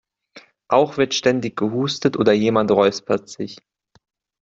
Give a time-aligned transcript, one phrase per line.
[0.67, 3.57] Auch wird ständig gehustet oder jemand räuspert sich.